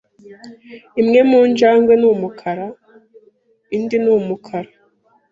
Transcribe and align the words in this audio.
Imwe 1.01 1.19
mu 1.29 1.39
njangwe 1.51 1.93
ni 1.97 2.05
umukara, 2.13 2.65
indi 3.75 3.97
ni 4.03 4.09
umukara. 4.17 4.71